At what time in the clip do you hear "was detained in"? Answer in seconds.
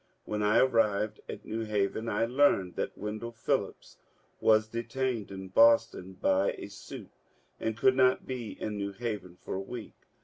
4.39-5.49